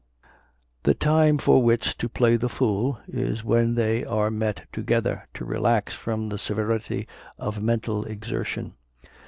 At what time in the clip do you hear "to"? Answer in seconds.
1.93-2.09, 5.35-5.45